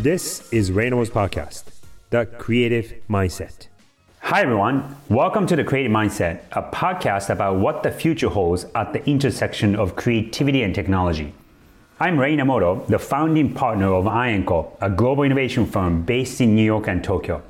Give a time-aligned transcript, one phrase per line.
[0.00, 1.64] This is Reynolds Podcast,
[2.10, 3.66] The Creative Mindset.
[4.20, 4.94] Hi, everyone.
[5.08, 9.74] Welcome to The Creative Mindset, a podcast about what the future holds at the intersection
[9.74, 11.34] of creativity and technology.
[11.98, 16.62] I'm Rei Inamoto, the founding partner of I&CO, a global innovation firm based in New
[16.62, 17.42] York and Tokyo.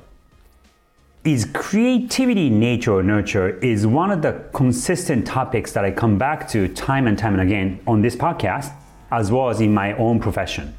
[1.23, 6.47] Is creativity nature or nurture is one of the consistent topics that I come back
[6.49, 8.73] to time and time and again on this podcast,
[9.11, 10.73] as well as in my own profession.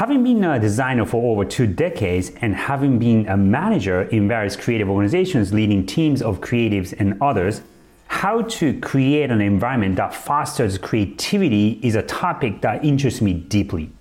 [0.00, 4.56] Having been a designer for over two decades and having been a manager in various
[4.56, 7.60] creative organizations leading teams of creatives and others,
[8.06, 13.92] how to create an environment that fosters creativity is a topic that interests me deeply.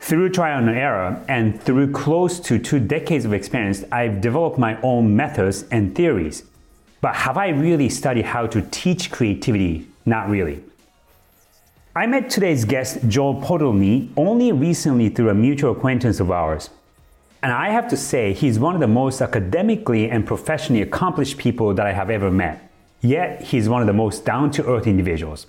[0.00, 4.76] Through trial and error and through close to two decades of experience, I've developed my
[4.82, 6.42] own methods and theories.
[7.00, 9.86] But have I really studied how to teach creativity?
[10.04, 10.64] Not really.
[11.94, 16.70] I met today's guest, Joel Podolny, only recently through a mutual acquaintance of ours.
[17.42, 21.74] And I have to say, he's one of the most academically and professionally accomplished people
[21.74, 22.72] that I have ever met.
[23.02, 25.46] Yet, he's one of the most down to earth individuals.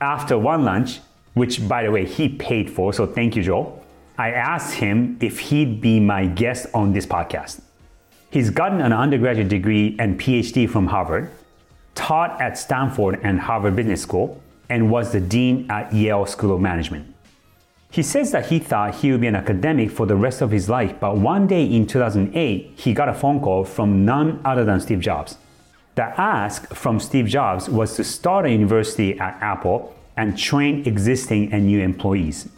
[0.00, 0.98] After one lunch,
[1.34, 3.80] which by the way, he paid for, so thank you, Joel,
[4.18, 7.60] I asked him if he'd be my guest on this podcast.
[8.32, 11.30] He's gotten an undergraduate degree and PhD from Harvard,
[11.94, 16.60] taught at Stanford and Harvard Business School, and was the dean at Yale School of
[16.60, 17.14] Management.
[17.90, 20.68] He says that he thought he would be an academic for the rest of his
[20.68, 24.78] life, but one day in 2008, he got a phone call from none other than
[24.80, 25.38] Steve Jobs.
[25.94, 31.52] The ask from Steve Jobs was to start a university at Apple and train existing
[31.52, 32.48] and new employees.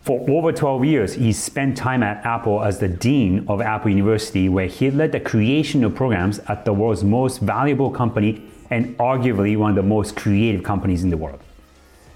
[0.00, 4.48] For over 12 years, he spent time at Apple as the dean of Apple University,
[4.48, 9.56] where he led the creation of programs at the world's most valuable company and arguably
[9.56, 11.40] one of the most creative companies in the world.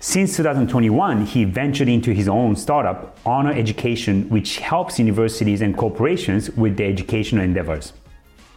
[0.03, 6.51] Since 2021, he ventured into his own startup, Honor Education, which helps universities and corporations
[6.53, 7.93] with their educational endeavors.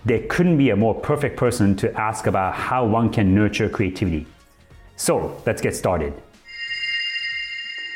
[0.05, 4.25] There couldn't be a more perfect person to ask about how one can nurture creativity.
[4.95, 6.13] So let's get started.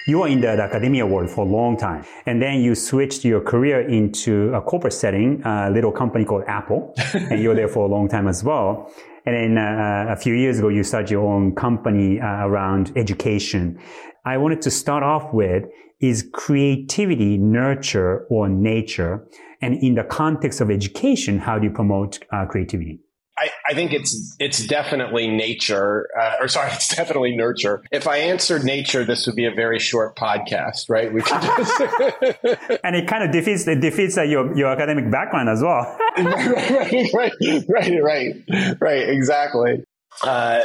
[0.07, 3.41] You were in the, academia world for a long time, and then you switched your
[3.41, 7.85] career into a corporate setting, a little company called Apple, and you were there for
[7.85, 8.89] a long time as well.
[9.27, 13.77] And then uh, a few years ago, you started your own company uh, around education.
[14.25, 15.65] I wanted to start off with
[15.99, 19.27] is creativity nurture or nature?
[19.61, 23.01] And in the context of education, how do you promote uh, creativity?
[23.37, 27.83] I, I, think it's it's definitely nature, uh, or sorry, it's definitely nurture.
[27.91, 31.13] If I answered nature, this would be a very short podcast, right?
[31.13, 31.79] We could just
[32.83, 35.97] and it kind of defeats it defeats uh, your your academic background as well.
[36.17, 39.83] right, right, right, right, right, exactly.
[40.23, 40.63] Uh,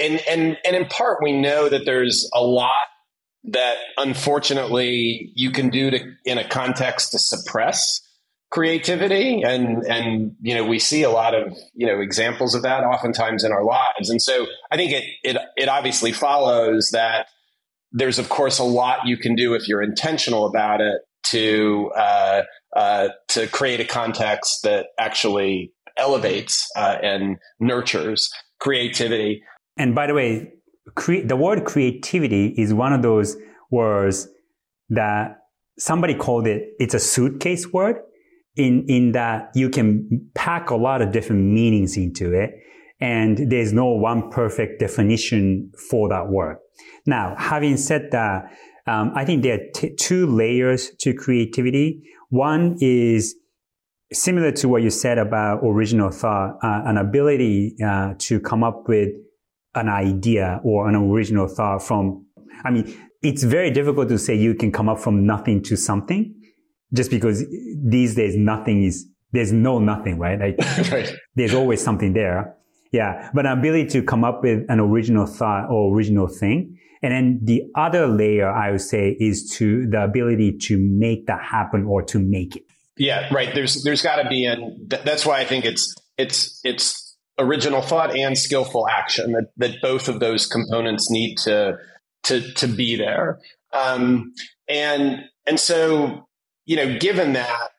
[0.00, 2.72] and and and in part, we know that there's a lot
[3.44, 8.00] that unfortunately you can do to in a context to suppress
[8.50, 12.82] creativity and and you know we see a lot of you know examples of that
[12.82, 14.10] oftentimes in our lives.
[14.10, 17.26] And so i think it it it obviously follows that
[17.92, 22.42] there's of course a lot you can do if you're intentional about it to uh,
[22.74, 29.42] uh, to create a context that actually elevates uh, and nurtures creativity.
[29.76, 30.52] And by the way
[30.94, 33.36] cre- the word creativity is one of those
[33.70, 34.28] words
[34.88, 35.38] that
[35.78, 37.96] somebody called it it's a suitcase word
[38.56, 42.50] in, in that you can pack a lot of different meanings into it.
[43.00, 46.58] And there's no one perfect definition for that word.
[47.06, 48.52] Now, having said that,
[48.86, 52.02] um, I think there are t- two layers to creativity.
[52.28, 53.36] One is
[54.12, 58.88] similar to what you said about original thought, uh, an ability uh, to come up
[58.88, 59.10] with
[59.74, 62.26] an idea or an original thought from,
[62.64, 66.34] I mean, it's very difficult to say you can come up from nothing to something
[66.92, 70.38] just because these days nothing is, there's no nothing, right?
[70.38, 70.58] Like
[70.90, 71.12] right.
[71.34, 72.56] there's always something there.
[72.92, 73.30] Yeah.
[73.32, 76.78] But an ability to come up with an original thought or original thing.
[77.02, 81.42] And then the other layer I would say is to the ability to make that
[81.42, 82.64] happen or to make it.
[82.96, 83.54] Yeah, right.
[83.54, 88.14] There's, there's got to be, and that's why I think it's, it's, it's original thought
[88.14, 91.78] and skillful action that, that both of those components need to,
[92.24, 93.38] to, to be there.
[93.72, 94.34] Um,
[94.68, 96.28] and, and so
[96.70, 97.70] you know, given that,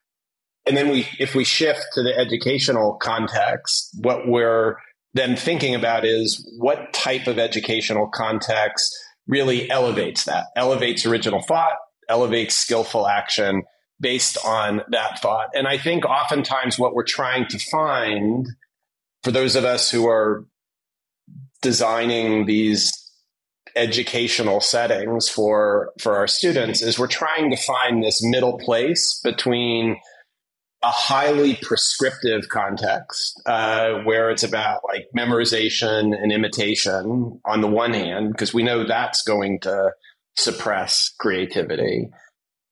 [0.67, 4.75] and then we, if we shift to the educational context, what we're
[5.13, 8.93] then thinking about is what type of educational context
[9.27, 11.77] really elevates that, elevates original thought,
[12.09, 13.63] elevates skillful action
[14.01, 15.47] based on that thought.
[15.55, 18.45] And I think oftentimes what we're trying to find
[19.23, 20.45] for those of us who are
[21.61, 22.91] designing these
[23.75, 29.97] educational settings for for our students is we're trying to find this middle place between
[30.83, 37.94] a highly prescriptive context uh, where it's about like memorization and imitation on the one
[37.94, 39.91] hand because we know that's going to
[40.35, 42.09] suppress creativity.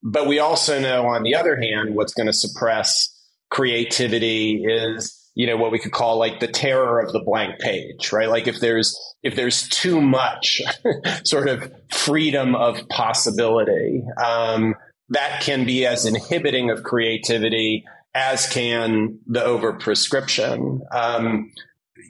[0.02, 3.16] But we also know on the other hand what's going to suppress
[3.52, 8.12] creativity is you know what we could call like the terror of the blank page
[8.12, 8.30] right?
[8.30, 10.62] Like if there's if there's too much
[11.24, 14.76] sort of freedom of possibility um,
[15.10, 20.80] that can be as inhibiting of creativity as can the overprescription.
[20.92, 21.52] Um,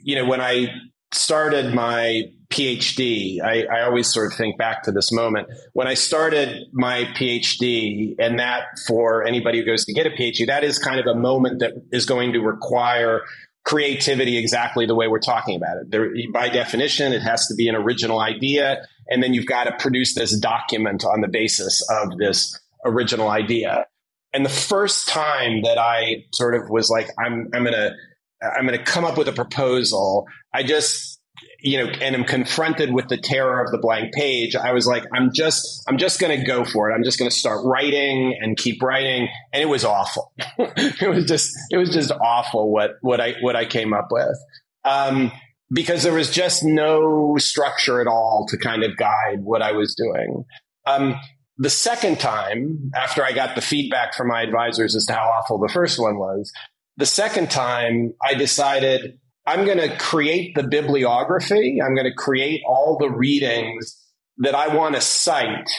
[0.02, 0.72] you know when i
[1.12, 5.48] started my PhD, I, I, always sort of think back to this moment.
[5.72, 10.46] When I started my PhD, and that for anybody who goes to get a PhD,
[10.48, 13.22] that is kind of a moment that is going to require
[13.64, 15.90] creativity exactly the way we're talking about it.
[15.90, 19.76] There, by definition, it has to be an original idea, and then you've got to
[19.78, 23.86] produce this document on the basis of this original idea.
[24.32, 27.94] And the first time that I sort of was like, I'm, I'm going to
[28.42, 30.26] I'm going to come up with a proposal.
[30.54, 31.19] I just,
[31.62, 34.56] you know, and I'm confronted with the terror of the blank page.
[34.56, 36.94] I was like, I'm just, I'm just going to go for it.
[36.94, 39.28] I'm just going to start writing and keep writing.
[39.52, 40.32] And it was awful.
[40.58, 44.36] it was just, it was just awful what, what I, what I came up with.
[44.84, 45.32] Um,
[45.72, 49.94] because there was just no structure at all to kind of guide what I was
[49.94, 50.44] doing.
[50.86, 51.14] Um,
[51.58, 55.58] the second time, after I got the feedback from my advisors as to how awful
[55.58, 56.50] the first one was,
[56.96, 61.78] the second time, I decided I'm going to create the bibliography.
[61.84, 63.96] I'm going to create all the readings
[64.38, 65.70] that I want to cite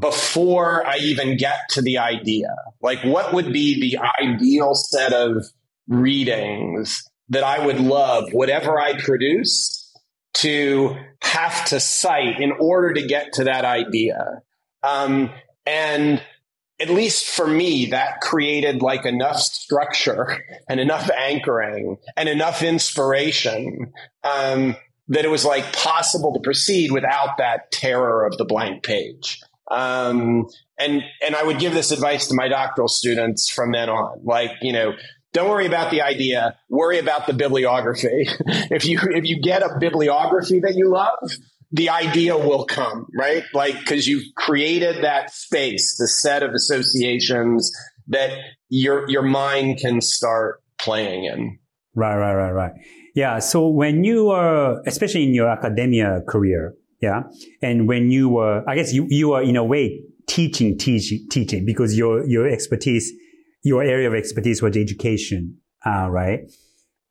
[0.00, 2.54] before I even get to the idea.
[2.80, 5.44] Like, what would be the ideal set of
[5.88, 9.94] readings that I would love, whatever I produce,
[10.34, 14.42] to have to cite in order to get to that idea?
[14.82, 15.30] Um,
[15.66, 16.22] and
[16.82, 23.92] at least for me, that created like enough structure and enough anchoring and enough inspiration
[24.24, 24.74] um,
[25.06, 29.40] that it was like possible to proceed without that terror of the blank page.
[29.70, 34.20] Um, and and I would give this advice to my doctoral students from then on,
[34.24, 34.92] like you know.
[35.32, 36.58] Don't worry about the idea.
[36.68, 38.28] Worry about the bibliography.
[38.46, 41.30] if you if you get a bibliography that you love,
[41.72, 43.44] the idea will come, right?
[43.54, 47.72] Like, because you've created that space, the set of associations
[48.08, 48.38] that
[48.68, 51.58] your your mind can start playing in.
[51.94, 52.72] Right, right, right, right.
[53.14, 53.38] Yeah.
[53.38, 57.22] So when you were, especially in your academia career, yeah,
[57.60, 61.64] and when you were, I guess you you were in a way teaching, teaching, teaching
[61.64, 63.12] because your your expertise,
[63.62, 66.40] your area of expertise was education, uh, right?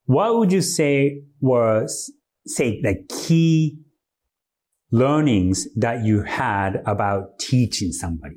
[0.05, 2.11] What would you say was
[2.45, 3.77] say the key
[4.91, 8.35] learnings that you had about teaching somebody?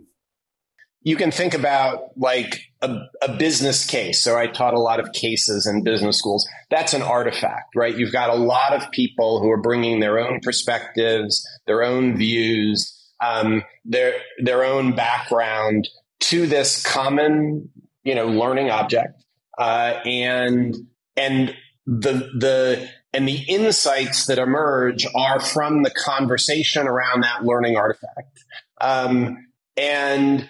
[1.03, 4.23] You can think about like a, a, business case.
[4.23, 6.49] So I taught a lot of cases in business schools.
[6.71, 7.95] That's an artifact, right?
[7.95, 12.91] You've got a lot of people who are bringing their own perspectives, their own views,
[13.23, 15.89] um, their their own background
[16.21, 17.69] to this common,
[18.03, 19.23] you know, learning object,
[19.59, 20.75] uh, and
[21.17, 21.55] and
[21.87, 28.45] the the and the insights that emerge are from the conversation around that learning artifact.
[28.81, 29.47] Um,
[29.77, 30.49] and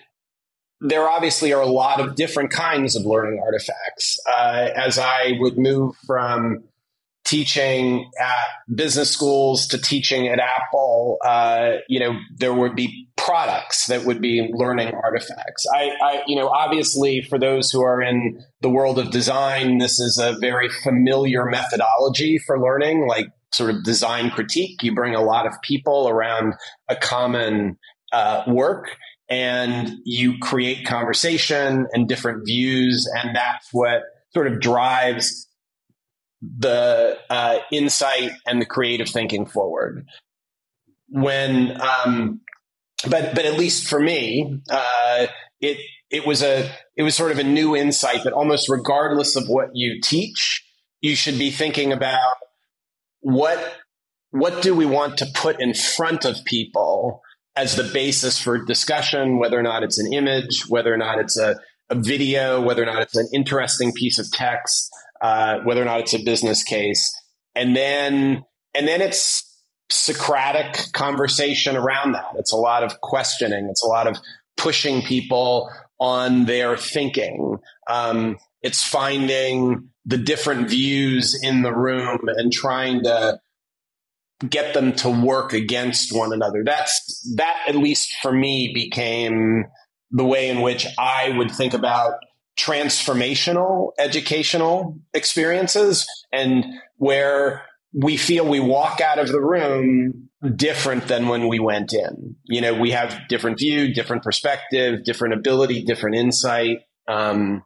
[0.80, 4.18] there obviously are a lot of different kinds of learning artifacts.
[4.26, 6.64] Uh, as I would move from
[7.24, 13.86] teaching at business schools to teaching at Apple, uh, you know, there would be products
[13.86, 15.64] that would be learning artifacts.
[15.74, 19.98] I, I, you know, obviously for those who are in the world of design, this
[19.98, 24.82] is a very familiar methodology for learning, like sort of design critique.
[24.82, 26.54] You bring a lot of people around
[26.88, 27.78] a common
[28.12, 28.96] uh, work
[29.30, 33.10] and you create conversation and different views.
[33.16, 34.02] And that's what
[34.34, 35.48] sort of drives
[36.58, 40.06] the uh, insight and the creative thinking forward.
[41.08, 42.40] When, um,
[43.08, 45.26] but but at least for me, uh,
[45.60, 45.78] it
[46.10, 49.70] it was a it was sort of a new insight that almost regardless of what
[49.74, 50.64] you teach,
[51.00, 52.36] you should be thinking about
[53.20, 53.74] what
[54.30, 57.22] what do we want to put in front of people
[57.56, 61.38] as the basis for discussion, whether or not it's an image, whether or not it's
[61.38, 61.56] a,
[61.88, 64.90] a video, whether or not it's an interesting piece of text,
[65.24, 67.18] uh, whether or not it's a business case,
[67.54, 69.50] and then and then it's
[69.90, 72.26] Socratic conversation around that.
[72.36, 73.68] It's a lot of questioning.
[73.70, 74.18] It's a lot of
[74.56, 77.58] pushing people on their thinking.
[77.88, 83.40] Um, it's finding the different views in the room and trying to
[84.48, 86.64] get them to work against one another.
[86.64, 89.66] That's that at least for me became
[90.10, 92.14] the way in which I would think about
[92.58, 96.64] transformational educational experiences and
[96.96, 102.36] where we feel we walk out of the room different than when we went in.
[102.44, 106.78] You know, we have different view, different perspective, different ability, different insight.
[107.08, 107.64] Um,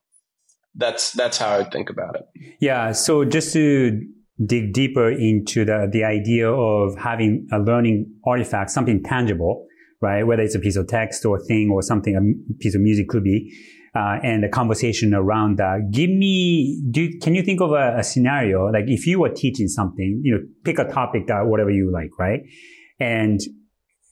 [0.74, 2.22] that's that's how I think about it.
[2.60, 2.92] Yeah.
[2.92, 4.00] So just to
[4.44, 9.66] dig deeper into the the idea of having a learning artifact, something tangible,
[10.00, 10.22] right?
[10.24, 13.24] Whether it's a piece of text or thing or something, a piece of music could
[13.24, 13.52] be,
[13.98, 15.90] uh, and a conversation around that.
[15.90, 19.66] Give me, do can you think of a, a, scenario like if you were teaching
[19.66, 22.42] something, you know, pick a topic that whatever you like, right?
[23.00, 23.40] And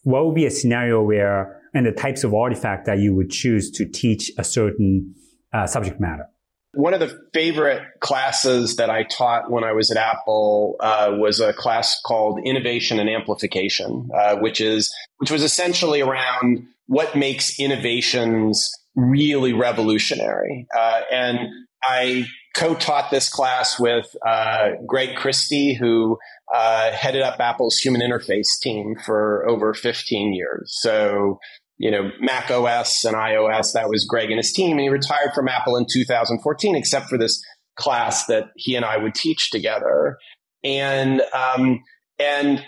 [0.02, 3.70] what would be a scenario where and the types of artifact that you would choose
[3.72, 5.14] to teach a certain
[5.52, 6.26] uh, subject matter?
[6.72, 11.38] One of the favorite classes that I taught when I was at Apple uh, was
[11.38, 17.58] a class called Innovation and Amplification, uh, which is which was essentially around what makes
[17.60, 20.66] innovations really revolutionary.
[20.76, 21.38] Uh, and
[21.84, 26.18] I co-taught this class with uh, Greg Christie, who
[26.52, 30.76] uh, headed up Apple's human interface team for over 15 years.
[30.80, 31.38] So
[31.78, 33.72] you know, Mac OS and iOS.
[33.72, 34.72] That was Greg and his team.
[34.72, 37.42] And he retired from Apple in 2014, except for this
[37.76, 40.16] class that he and I would teach together.
[40.64, 41.82] And, um,
[42.18, 42.64] and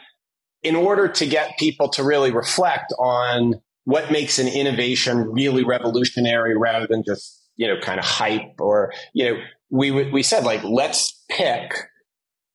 [0.62, 3.54] in order to get people to really reflect on
[3.88, 8.92] what makes an innovation really revolutionary rather than just, you know, kind of hype or,
[9.14, 9.40] you know,
[9.70, 11.72] we, we said like, let's pick,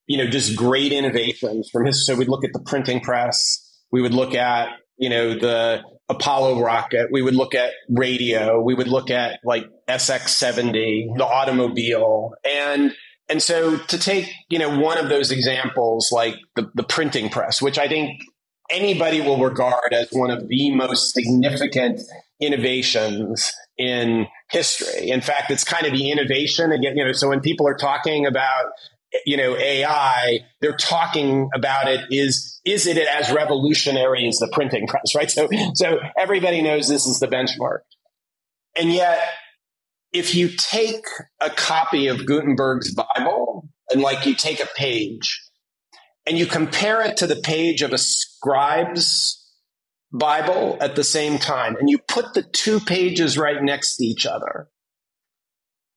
[0.06, 2.06] you know, just great innovations from his.
[2.06, 3.68] So we'd look at the printing press.
[3.92, 7.08] We would look at, you know, the Apollo rocket.
[7.12, 8.62] We would look at radio.
[8.62, 12.36] We would look at like SX70, the automobile.
[12.46, 12.94] And,
[13.28, 17.60] and so to take, you know, one of those examples, like the, the printing press,
[17.60, 18.22] which I think
[18.74, 22.02] anybody will regard as one of the most significant
[22.40, 25.10] innovations in history.
[25.10, 28.26] In fact, it's kind of the innovation again, you know, so when people are talking
[28.26, 28.72] about
[29.26, 34.88] you know AI, they're talking about it is is it as revolutionary as the printing
[34.88, 35.30] press, right?
[35.30, 37.80] So so everybody knows this is the benchmark.
[38.76, 39.20] And yet
[40.12, 41.06] if you take
[41.42, 45.43] a copy of Gutenberg's Bible and like you take a page
[46.26, 49.40] and you compare it to the page of a scribe's
[50.12, 54.26] Bible at the same time and you put the two pages right next to each
[54.26, 54.70] other,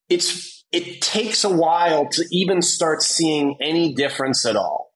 [0.09, 4.93] it's it takes a while to even start seeing any difference at all.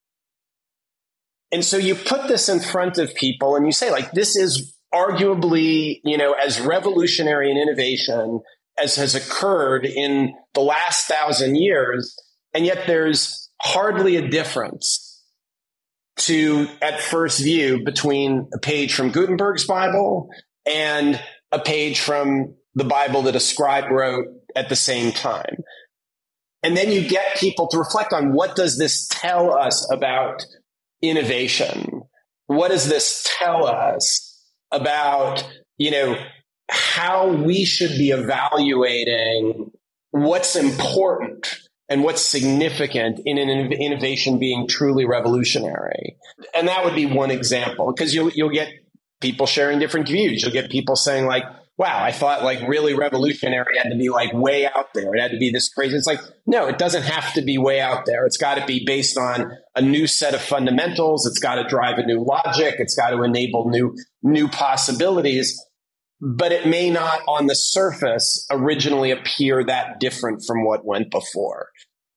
[1.52, 4.76] And so you put this in front of people and you say, like, this is
[4.92, 8.40] arguably, you know, as revolutionary an innovation
[8.82, 12.14] as has occurred in the last thousand years.
[12.54, 15.09] And yet there's hardly a difference
[16.20, 20.28] to, at first view, between a page from Gutenberg's Bible
[20.66, 21.20] and
[21.52, 25.56] a page from the Bible that a scribe wrote at the same time.
[26.62, 30.44] And then you get people to reflect on what does this tell us about
[31.02, 32.02] innovation?
[32.46, 35.48] What does this tell us about,
[35.78, 36.16] you know,
[36.68, 39.70] how we should be evaluating
[40.10, 41.60] what's important
[41.90, 46.16] and what's significant in an innovation being truly revolutionary.
[46.54, 48.70] And that would be one example because you'll, you'll get
[49.20, 50.42] people sharing different views.
[50.42, 51.44] You'll get people saying like,
[51.76, 55.14] wow, I thought like really revolutionary had to be like way out there.
[55.14, 55.96] It had to be this crazy.
[55.96, 58.26] It's like, no, it doesn't have to be way out there.
[58.26, 61.26] It's got to be based on a new set of fundamentals.
[61.26, 62.76] It's got to drive a new logic.
[62.78, 65.58] It's got to enable new, new possibilities.
[66.20, 71.68] But it may not on the surface originally appear that different from what went before.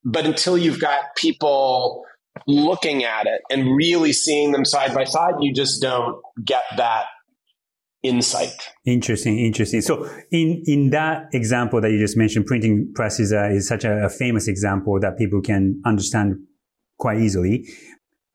[0.03, 2.03] But until you've got people
[2.48, 7.05] looking at it and really seeing them side by side, you just don't get that
[8.01, 8.69] insight.
[8.86, 9.81] Interesting, interesting.
[9.81, 13.86] So in, in that example that you just mentioned, printing press is, a, is such
[13.86, 16.36] a, a famous example that people can understand
[17.00, 17.65] quite easily.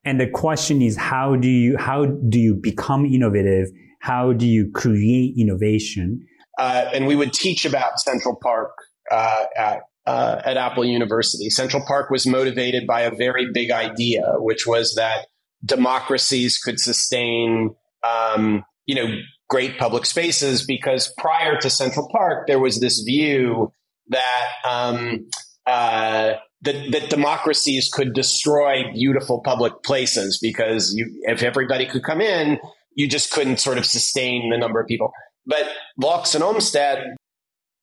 [0.05, 3.69] And the question is, how do you, how do you become innovative?
[4.09, 6.27] How do you create innovation?
[6.59, 8.71] Uh, and we would teach about Central Park
[9.11, 11.51] uh, at uh, at Apple University.
[11.51, 15.27] Central Park was motivated by a very big idea, which was that
[15.63, 19.09] democracies could sustain, um, you know,
[19.51, 23.75] great public spaces because prior to Central Park, there was this view
[24.09, 25.29] that um,
[25.67, 32.23] uh, that, that, democracies could destroy beautiful public places because you, if everybody could come
[32.23, 32.59] in,
[32.95, 35.13] you just couldn't sort of sustain the number of people.
[35.47, 35.69] But
[35.99, 36.99] Vaux and Olmsted,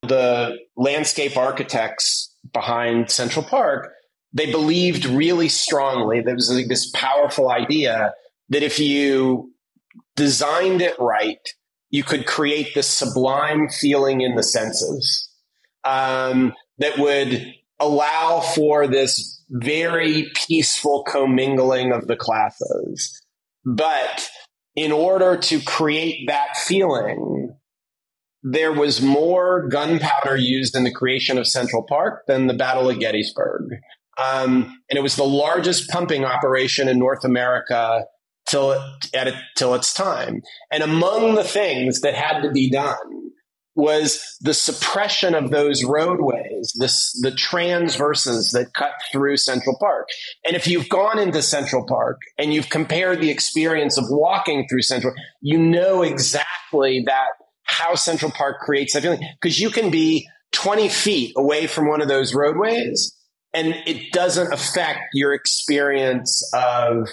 [0.04, 3.92] the landscape architects behind Central Park,
[4.34, 8.14] they believed really strongly there was like this powerful idea
[8.50, 9.52] that if you
[10.16, 11.48] designed it right,
[11.90, 15.30] you could create this sublime feeling in the senses
[15.86, 23.22] um, that would allow for this very peaceful commingling of the classes.
[23.64, 24.28] But
[24.75, 27.55] in order to create that feeling,
[28.44, 33.00] there was more gunpowder used in the creation of Central Park than the Battle of
[33.00, 33.63] Gettysburg.
[34.17, 38.05] Um, and it was the largest pumping operation in North America
[38.48, 38.74] till
[39.13, 40.41] at till its time.
[40.72, 43.25] And among the things that had to be done
[43.75, 50.08] was the suppression of those roadways, this, the transverses that cut through Central Park.
[50.46, 54.84] And if you've gone into Central Park and you've compared the experience of walking through
[54.84, 57.29] Central, you know exactly that
[57.63, 62.01] how Central Park creates that feeling because you can be 20 feet away from one
[62.01, 63.15] of those roadways
[63.53, 67.08] and it doesn't affect your experience of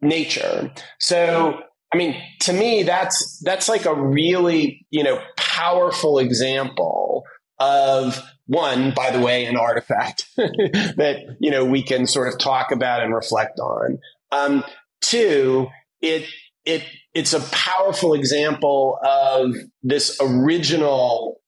[0.00, 0.72] nature.
[0.98, 1.60] So,
[1.92, 7.24] I mean, to me, that's, that's like a really, you know, powerful example
[7.58, 12.70] of one, by the way, an artifact that, you know, we can sort of talk
[12.70, 13.98] about and reflect on.
[14.32, 14.64] Um,
[15.00, 15.68] two,
[16.00, 16.28] it,
[16.64, 16.82] it,
[17.14, 21.40] it's a powerful example of this original,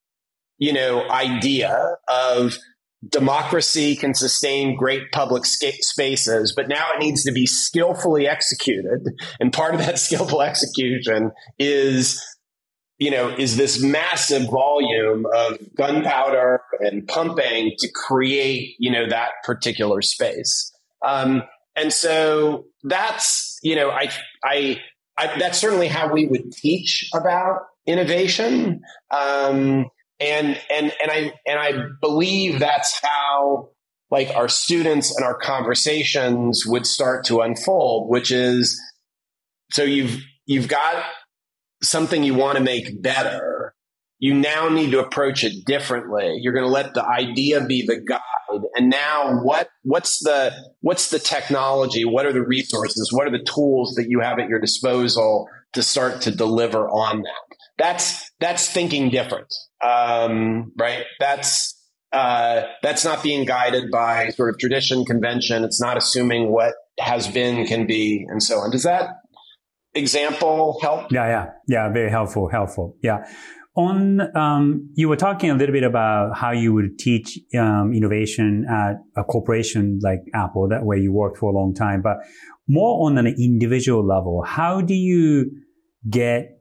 [0.57, 2.57] you know, idea of
[3.07, 9.07] democracy can sustain great public spaces, but now it needs to be skillfully executed.
[9.39, 12.21] And part of that skillful execution is,
[12.97, 19.31] you know, is this massive volume of gunpowder and pumping to create, you know, that
[19.45, 20.71] particular space.
[21.05, 21.43] Um,
[21.77, 24.11] and so that's, you know, I,
[24.43, 24.81] I,
[25.17, 28.81] I, that's certainly how we would teach about innovation.
[29.11, 29.85] Um,
[30.19, 31.71] and and and I and I
[32.01, 33.69] believe that's how
[34.11, 38.79] like our students and our conversations would start to unfold, which is
[39.71, 41.03] so you've you've got
[41.81, 43.73] something you want to make better.
[44.21, 46.39] You now need to approach it differently.
[46.41, 48.61] You're going to let the idea be the guide.
[48.75, 52.03] And now what what's the what's the technology?
[52.03, 53.11] What are the resources?
[53.13, 57.21] What are the tools that you have at your disposal to start to deliver on
[57.21, 57.57] that?
[57.77, 59.53] That's that's thinking different
[59.83, 61.05] um, right?
[61.19, 61.75] That's
[62.11, 65.63] uh, that's not being guided by sort of tradition, convention.
[65.63, 68.71] It's not assuming what has been can be, and so on.
[68.71, 69.09] Does that
[69.93, 71.11] example help?
[71.11, 71.89] Yeah, yeah, yeah.
[71.91, 72.49] Very helpful.
[72.49, 72.97] Helpful.
[73.01, 73.25] Yeah.
[73.75, 78.65] On um, you were talking a little bit about how you would teach um, innovation
[78.69, 82.17] at a corporation like Apple, that where you worked for a long time, but
[82.69, 84.43] more on an individual level.
[84.45, 85.51] How do you
[86.09, 86.59] get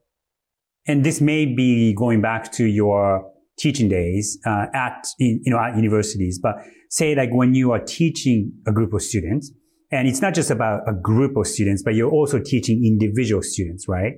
[0.88, 5.76] and this may be going back to your teaching days uh, at you know at
[5.76, 6.56] universities but
[6.90, 9.52] say like when you are teaching a group of students
[9.90, 13.86] and it's not just about a group of students but you're also teaching individual students
[13.88, 14.14] right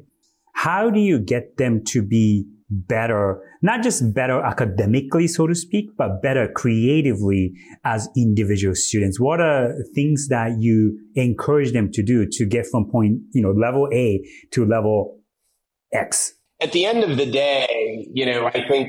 [0.62, 5.86] how do you get them to be better not just better academically so to speak
[5.98, 7.52] but better creatively
[7.84, 9.18] as individual students?
[9.18, 13.50] What are things that you encourage them to do to get from point you know
[13.50, 14.20] level a
[14.52, 15.18] to level
[15.92, 16.34] x?
[16.60, 18.88] At the end of the day, you know, I think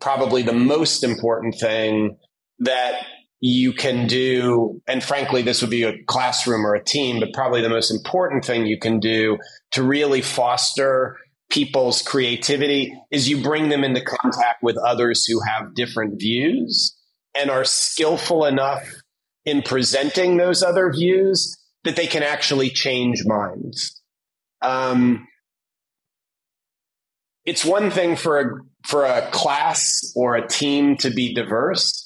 [0.00, 2.16] probably the most important thing
[2.60, 3.04] that
[3.44, 7.60] you can do, and frankly, this would be a classroom or a team, but probably
[7.60, 9.36] the most important thing you can do
[9.72, 11.18] to really foster
[11.50, 16.96] people's creativity is you bring them into contact with others who have different views
[17.36, 18.88] and are skillful enough
[19.44, 24.00] in presenting those other views that they can actually change minds.
[24.62, 25.26] Um,
[27.44, 28.44] it's one thing for a
[28.86, 32.01] for a class or a team to be diverse.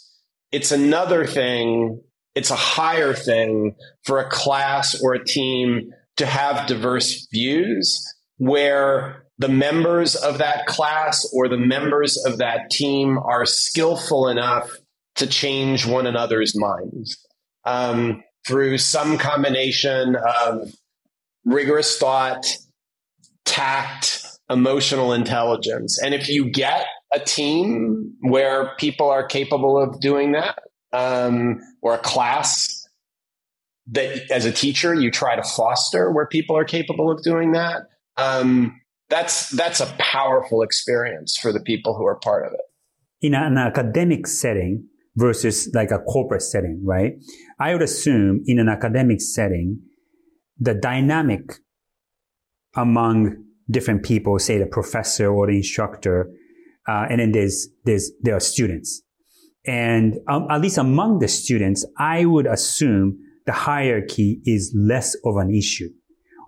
[0.57, 2.01] It's another thing,
[2.35, 8.03] it's a higher thing for a class or a team to have diverse views
[8.39, 14.71] where the members of that class or the members of that team are skillful enough
[15.17, 17.19] to change one another's minds
[17.67, 20.73] um, through some combination of
[21.45, 22.47] rigorous thought,
[23.45, 26.01] tact, emotional intelligence.
[26.03, 30.59] And if you get a team where people are capable of doing that,
[30.93, 32.87] um, or a class
[33.89, 37.83] that as a teacher you try to foster where people are capable of doing that,
[38.17, 42.61] um, that's that's a powerful experience for the people who are part of it.
[43.21, 47.15] In an academic setting versus like a corporate setting, right?
[47.59, 49.81] I would assume in an academic setting,
[50.59, 51.43] the dynamic
[52.75, 56.31] among different people, say the professor or the instructor,
[56.89, 59.03] uh, and then there's there's there are students,
[59.67, 65.37] And um, at least among the students, I would assume the hierarchy is less of
[65.37, 65.89] an issue.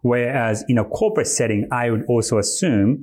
[0.03, 3.03] Whereas in a corporate setting, I would also assume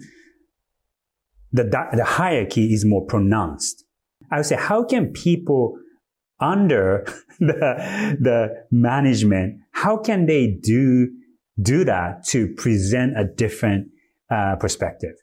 [1.51, 3.85] that the hierarchy is more pronounced.
[4.31, 5.77] I would say, how can people
[6.39, 7.05] under
[7.39, 11.09] the, the management, how can they do,
[11.61, 13.89] do that to present a different
[14.29, 15.15] uh, perspective?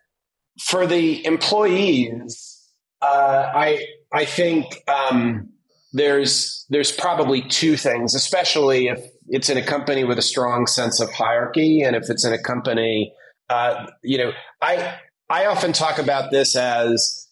[0.64, 2.60] For the employees,
[3.00, 5.48] uh, I, I think, um,
[5.92, 11.00] there's, there's probably two things, especially if it's in a company with a strong sense
[11.00, 11.82] of hierarchy.
[11.82, 13.12] And if it's in a company,
[13.50, 14.98] uh, you know, I,
[15.28, 17.28] I often talk about this as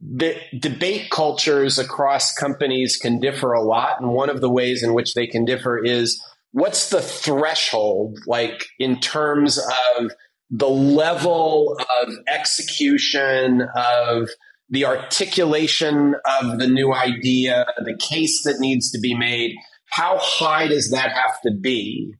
[0.00, 4.00] the debate cultures across companies can differ a lot.
[4.00, 8.66] And one of the ways in which they can differ is what's the threshold, like
[8.78, 9.58] in terms
[9.98, 10.12] of
[10.50, 14.28] the level of execution of
[14.70, 19.54] the articulation of the new idea, the case that needs to be made.
[19.90, 22.14] How high does that have to be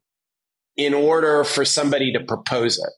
[0.77, 2.91] in order for somebody to propose it?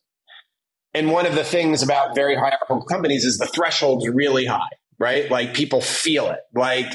[0.95, 5.31] And one of the things about very hierarchical companies is the threshold's really high, right?
[5.31, 6.41] Like people feel it.
[6.55, 6.87] Like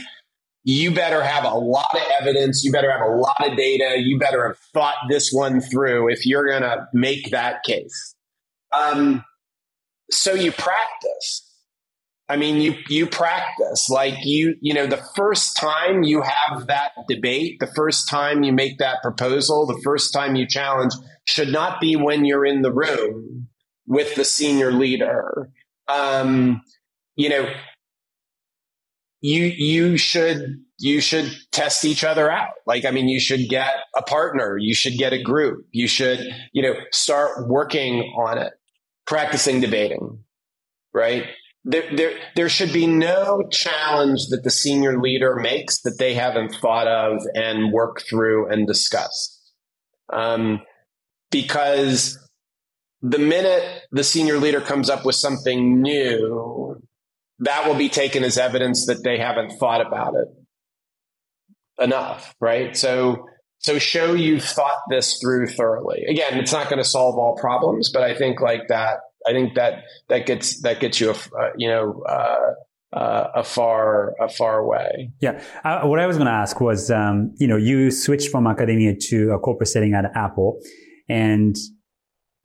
[0.64, 2.64] you better have a lot of evidence.
[2.64, 4.00] You better have a lot of data.
[4.00, 8.15] You better have thought this one through if you're going to make that case.
[8.78, 9.24] Um,
[10.12, 11.42] so you practice.
[12.28, 16.92] I mean, you, you practice like you, you know, the first time you have that
[17.08, 20.94] debate, the first time you make that proposal, the first time you challenge
[21.26, 23.48] should not be when you're in the room
[23.86, 25.50] with the senior leader.
[25.88, 26.64] Um,
[27.16, 27.48] you know,
[29.22, 32.50] you you should you should test each other out.
[32.66, 36.20] Like, I mean, you should get a partner, you should get a group, you should,
[36.54, 38.54] you know, start working on it,
[39.06, 40.24] practicing debating,
[40.94, 41.26] right?
[41.64, 46.56] There, there, there should be no challenge that the senior leader makes that they haven't
[46.56, 49.42] thought of and worked through and discussed.
[50.12, 50.62] Um,
[51.32, 52.20] because
[53.02, 56.82] the minute the senior leader comes up with something new,
[57.40, 60.28] that will be taken as evidence that they haven't thought about it
[61.84, 62.76] enough, right?
[62.76, 63.28] So,
[63.66, 66.06] so show you've thought this through thoroughly.
[66.08, 69.56] Again, it's not going to solve all problems, but I think like that, I think
[69.56, 74.30] that that gets that gets you a uh, you know uh, uh, a far a
[74.30, 75.10] far way.
[75.20, 78.46] Yeah, uh, what I was going to ask was, um, you know, you switched from
[78.46, 80.60] academia to a corporate setting at Apple,
[81.10, 81.56] and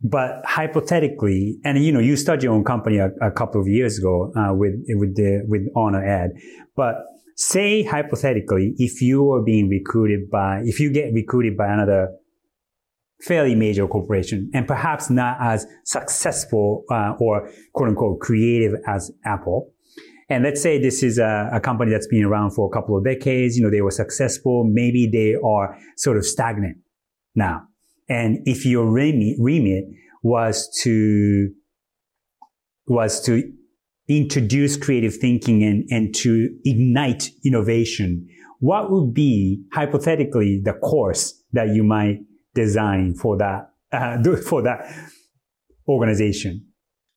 [0.01, 3.99] but hypothetically, and you know, you started your own company a, a couple of years
[3.99, 6.31] ago uh, with with the with Honor Ed.
[6.75, 6.95] But
[7.37, 12.09] say hypothetically, if you are being recruited by, if you get recruited by another
[13.23, 19.73] fairly major corporation, and perhaps not as successful uh, or quote unquote creative as Apple.
[20.29, 23.05] And let's say this is a, a company that's been around for a couple of
[23.05, 23.57] decades.
[23.57, 24.65] You know, they were successful.
[24.65, 26.79] Maybe they are sort of stagnant
[27.35, 27.63] now.
[28.09, 29.85] And if your remit, remit
[30.23, 31.51] was to,
[32.87, 33.53] was to
[34.11, 41.69] introduce creative thinking and, and to ignite innovation, what would be hypothetically the course that
[41.69, 42.19] you might
[42.55, 44.19] design for that, uh,
[44.49, 44.81] for that
[45.89, 46.67] organization?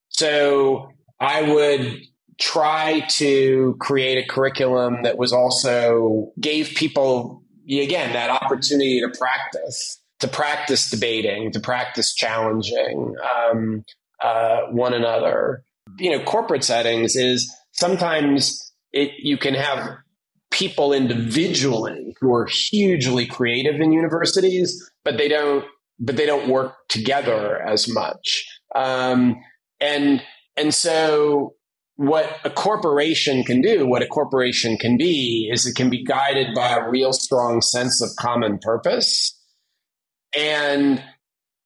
[0.10, 2.02] So I would
[2.40, 10.00] try to create a curriculum that was also gave people again that opportunity to practice
[10.24, 13.84] to practice debating, to practice challenging um,
[14.24, 15.66] uh, one another.
[16.00, 19.98] You know, corporate settings is sometimes it, you can have
[20.52, 25.66] people individually who are hugely creative in universities, but they don't,
[26.00, 28.46] but they don't work together as much.
[28.76, 29.36] Um,
[29.80, 30.22] and
[30.56, 31.56] and so
[31.96, 36.56] what a corporation can do, what a corporation can be, is it can be guided
[36.56, 39.40] by a real strong sense of common purpose
[40.36, 41.04] and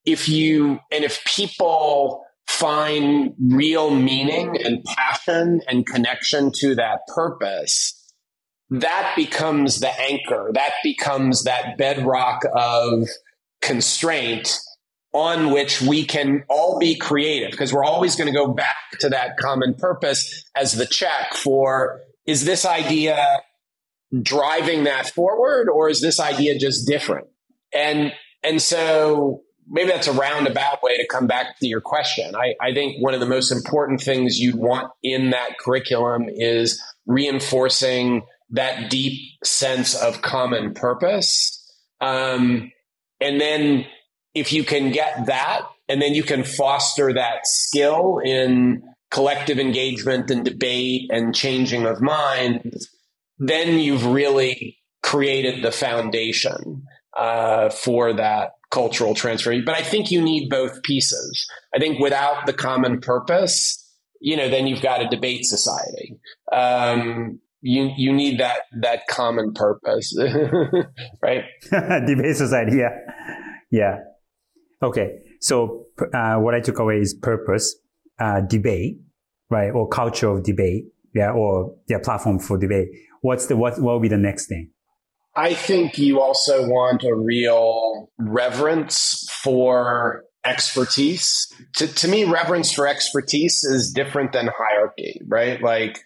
[0.06, 7.94] if you, and if people find real meaning and passion and connection to that purpose,
[8.70, 10.52] that becomes the anchor.
[10.54, 13.08] That becomes that bedrock of
[13.62, 14.60] constraint
[15.14, 19.10] on which we can all be creative because we're always going to go back to
[19.10, 23.18] that common purpose as the check for is this idea
[24.22, 27.28] driving that forward or is this idea just different?
[27.74, 32.36] And and so maybe that's a roundabout way to come back to your question.
[32.36, 36.82] I, I think one of the most important things you'd want in that curriculum is
[37.06, 41.54] reinforcing that deep sense of common purpose.
[42.00, 42.72] Um,
[43.20, 43.86] and then
[44.34, 50.30] if you can get that, and then you can foster that skill in collective engagement
[50.30, 52.90] and debate and changing of minds,
[53.40, 56.84] then you've really created the foundation
[57.16, 59.54] uh, for that cultural transfer.
[59.66, 61.48] But I think you need both pieces.
[61.74, 63.84] I think without the common purpose,
[64.20, 66.18] you know, then you've got a debate society.
[66.52, 70.16] Um, you you need that that common purpose,
[71.22, 71.44] right?
[71.72, 72.96] debate society, yeah,
[73.72, 73.98] yeah.
[74.82, 77.76] Okay, so uh, what I took away is purpose,
[78.20, 79.00] uh, debate,
[79.50, 82.90] right, or culture of debate, yeah, or yeah, platform for debate.
[83.22, 83.82] What's the what?
[83.82, 84.70] What will be the next thing?
[85.38, 91.54] I think you also want a real reverence for expertise.
[91.76, 95.62] To, to me, reverence for expertise is different than hierarchy, right?
[95.62, 96.00] Like,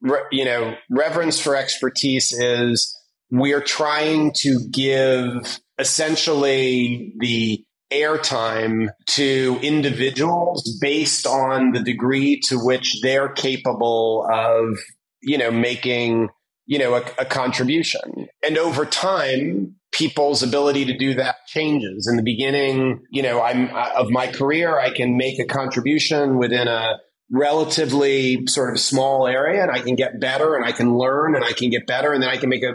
[0.00, 2.96] re, you know, reverence for expertise is
[3.28, 13.00] we're trying to give essentially the airtime to individuals based on the degree to which
[13.02, 14.78] they're capable of,
[15.22, 16.28] you know, making
[16.66, 18.28] you know, a, a contribution.
[18.46, 22.06] And over time, people's ability to do that changes.
[22.10, 26.68] In the beginning, you know, I'm of my career, I can make a contribution within
[26.68, 26.98] a
[27.30, 31.44] relatively sort of small area and I can get better and I can learn and
[31.44, 32.74] I can get better and then I can make a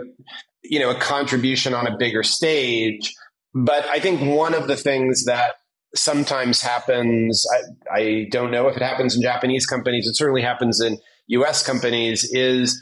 [0.63, 3.13] you know a contribution on a bigger stage.
[3.53, 5.55] But I think one of the things that
[5.93, 10.79] sometimes happens, I, I don't know if it happens in Japanese companies, it certainly happens
[10.79, 12.81] in US companies, is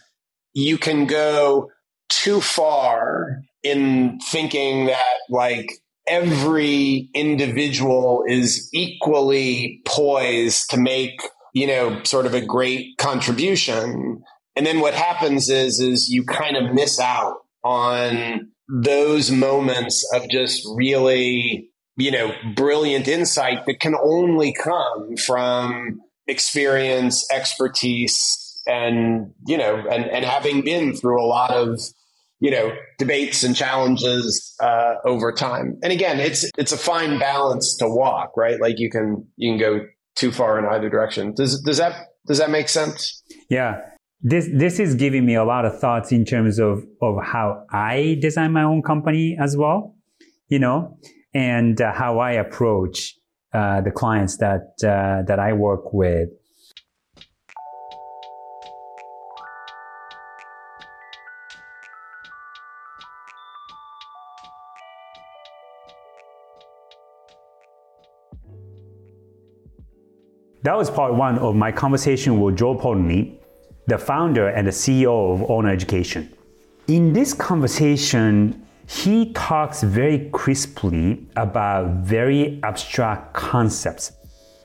[0.53, 1.69] you can go
[2.09, 5.71] too far in thinking that like
[6.07, 11.21] every individual is equally poised to make
[11.53, 14.21] you know sort of a great contribution.
[14.55, 20.29] And then what happens is is you kind of miss out on those moments of
[20.29, 29.57] just really you know brilliant insight that can only come from experience expertise and you
[29.57, 31.79] know and and having been through a lot of
[32.39, 35.77] you know debates and challenges uh, over time.
[35.83, 38.59] And again it's it's a fine balance to walk right?
[38.59, 41.33] Like you can you can go too far in either direction.
[41.33, 43.23] Does does that does that make sense?
[43.49, 43.81] Yeah.
[44.21, 48.17] This this is giving me a lot of thoughts in terms of of how i
[48.19, 49.95] design my own company as well
[50.49, 50.97] you know
[51.33, 53.15] and uh, how i approach
[53.53, 56.29] uh, the clients that uh, that i work with
[70.69, 73.39] That was part one of my conversation with Joel Podolny,
[73.87, 76.31] the founder and the CEO of Honor Education.
[76.87, 84.11] In this conversation, he talks very crisply about very abstract concepts.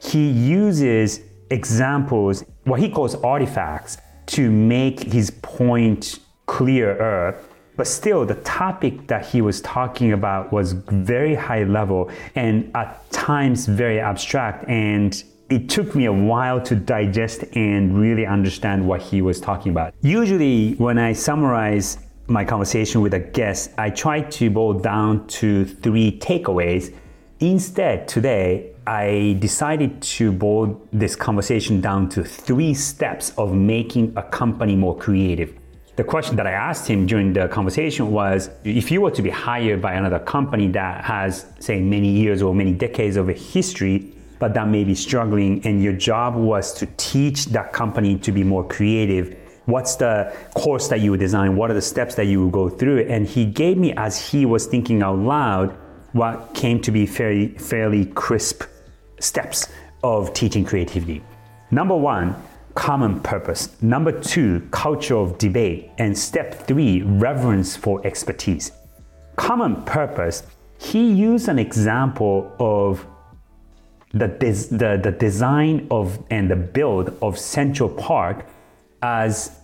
[0.02, 7.40] He uses examples, what he calls artifacts, to make his point clearer.
[7.78, 13.10] But still, the topic that he was talking about was very high level and at
[13.10, 14.68] times very abstract.
[14.68, 19.72] And it took me a while to digest and really understand what he was talking
[19.72, 19.94] about.
[20.02, 25.66] Usually, when I summarize my conversation with a guest, I try to boil down to
[25.66, 26.94] three takeaways.
[27.40, 34.22] Instead, today, I decided to boil this conversation down to three steps of making a
[34.22, 35.54] company more creative.
[35.96, 39.30] The question that I asked him during the conversation was if you were to be
[39.30, 44.13] hired by another company that has, say, many years or many decades of history,
[44.44, 48.44] but that may be struggling, and your job was to teach that company to be
[48.44, 49.34] more creative.
[49.64, 51.56] What's the course that you would design?
[51.56, 53.06] What are the steps that you would go through?
[53.08, 55.74] And he gave me, as he was thinking out loud,
[56.12, 58.64] what came to be fairly, fairly crisp
[59.18, 59.68] steps
[60.02, 61.24] of teaching creativity.
[61.70, 62.36] Number one,
[62.74, 63.80] common purpose.
[63.80, 65.90] Number two, culture of debate.
[65.96, 68.72] And step three, reverence for expertise.
[69.36, 70.42] Common purpose,
[70.78, 73.06] he used an example of
[74.14, 78.46] the, des- the, the design of and the build of Central Park
[79.02, 79.60] as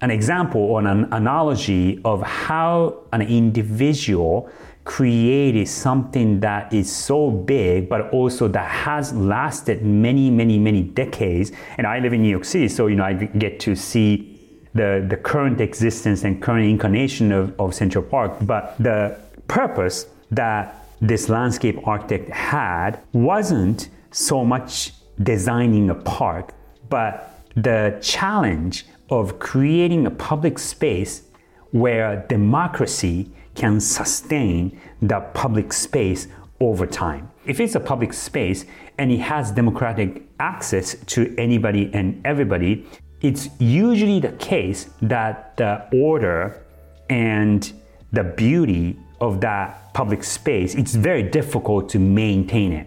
[0.00, 4.48] an example or an analogy of how an individual
[4.84, 11.52] created something that is so big, but also that has lasted many, many, many decades.
[11.76, 14.34] And I live in New York City, so you know I get to see
[14.74, 18.36] the, the current existence and current incarnation of, of Central Park.
[18.42, 26.52] But the purpose that this landscape architect had wasn't so much designing a park,
[26.88, 31.22] but the challenge of creating a public space
[31.70, 36.28] where democracy can sustain the public space
[36.60, 37.30] over time.
[37.46, 38.64] If it's a public space
[38.98, 42.86] and it has democratic access to anybody and everybody,
[43.20, 46.64] it's usually the case that the order
[47.10, 47.72] and
[48.12, 52.86] the beauty of that public space, it's very difficult to maintain it.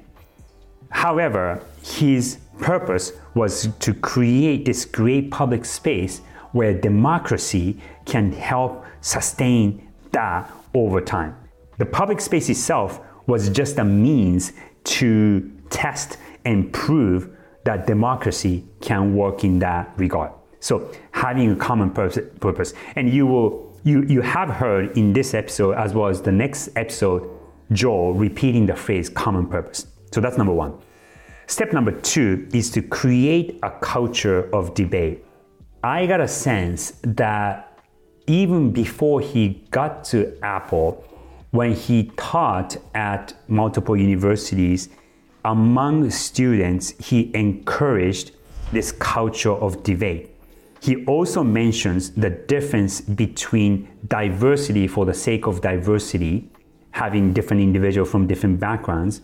[0.89, 6.19] However, his purpose was to create this great public space
[6.51, 11.35] where democracy can help sustain that over time.
[11.77, 17.29] The public space itself was just a means to test and prove
[17.63, 20.31] that democracy can work in that regard.
[20.59, 25.73] So having a common purpose, and you will you you have heard in this episode
[25.73, 27.29] as well as the next episode,
[27.71, 29.87] Joel repeating the phrase common purpose.
[30.11, 30.73] So that's number one.
[31.47, 35.25] Step number two is to create a culture of debate.
[35.83, 37.79] I got a sense that
[38.27, 41.03] even before he got to Apple,
[41.51, 44.89] when he taught at multiple universities,
[45.43, 48.31] among students, he encouraged
[48.71, 50.30] this culture of debate.
[50.81, 56.49] He also mentions the difference between diversity for the sake of diversity,
[56.89, 59.21] having different individuals from different backgrounds,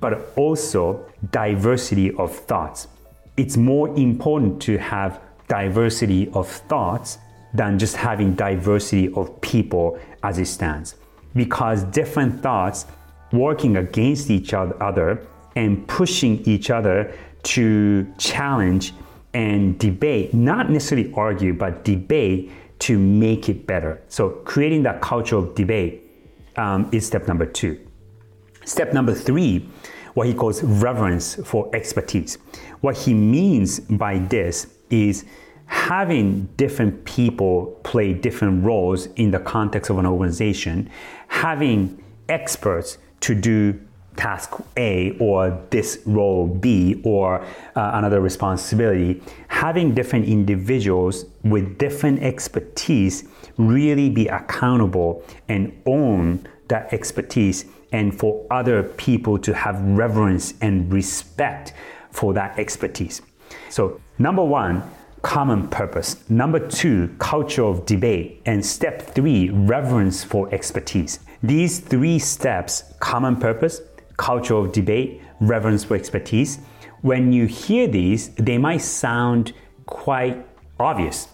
[0.00, 2.88] but also diversity of thoughts.
[3.36, 7.18] It's more important to have diversity of thoughts
[7.54, 10.96] than just having diversity of people as it stands.
[11.36, 12.86] Because different thoughts
[13.32, 18.94] working against each other and pushing each other to challenge
[19.34, 24.00] and debate, not necessarily argue, but debate to make it better.
[24.08, 26.02] So, creating that culture of debate
[26.56, 27.78] um, is step number two.
[28.64, 29.68] Step number three,
[30.14, 32.36] what he calls reverence for expertise.
[32.80, 35.24] What he means by this is
[35.66, 40.90] having different people play different roles in the context of an organization,
[41.28, 43.78] having experts to do
[44.18, 52.22] task A or this role B or uh, another responsibility, having different individuals with different
[52.22, 53.24] expertise
[53.56, 60.92] really be accountable and own that expertise and for other people to have reverence and
[60.92, 61.72] respect
[62.10, 63.22] for that expertise.
[63.70, 64.82] So, number one,
[65.22, 66.28] common purpose.
[66.28, 68.42] Number two, culture of debate.
[68.46, 71.20] And step three, reverence for expertise.
[71.42, 73.80] These three steps common purpose,
[74.18, 76.58] culture of debate, reverence for expertise
[77.02, 79.52] when you hear these, they might sound
[79.86, 80.44] quite
[80.78, 81.28] obvious.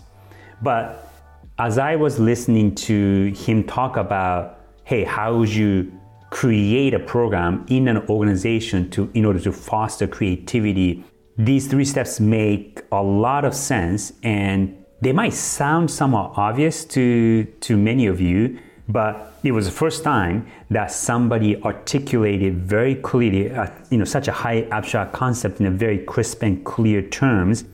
[0.62, 1.10] But
[1.58, 5.92] as I was listening to him talk about, hey, how would you
[6.30, 11.04] create a program in an organization to in order to foster creativity
[11.36, 17.44] these three steps make a lot of sense and they might sound somewhat obvious to,
[17.60, 23.50] to many of you, but it was the first time that somebody articulated very clearly,
[23.50, 27.64] uh, you know, such a high abstract concept in a very crisp and clear terms.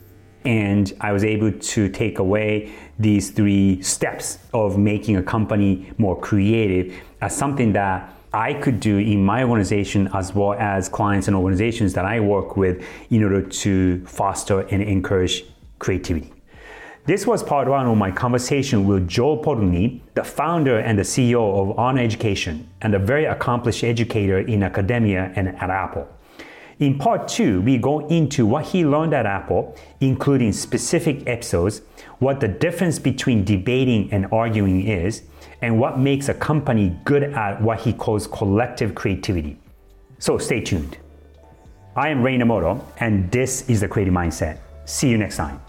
[0.44, 6.18] And I was able to take away these three steps of making a company more
[6.18, 11.36] creative as something that I could do in my organization as well as clients and
[11.36, 15.44] organizations that I work with in order to foster and encourage
[15.80, 16.32] creativity.
[17.06, 21.40] This was part one of my conversation with Joel Podolny, the founder and the CEO
[21.40, 26.06] of Honor Education and a very accomplished educator in academia and at Apple.
[26.78, 31.80] In part two, we go into what he learned at Apple, including specific episodes,
[32.18, 35.22] what the difference between debating and arguing is,
[35.62, 39.58] and what makes a company good at what he calls collective creativity.
[40.18, 40.98] So stay tuned.
[41.96, 44.58] I am Rei Inamoto, and this is the Creative Mindset.
[44.84, 45.60] See you next time.